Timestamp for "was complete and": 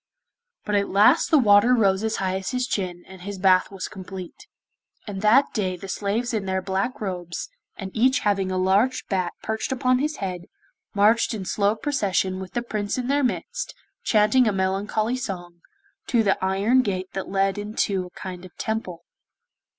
3.69-5.21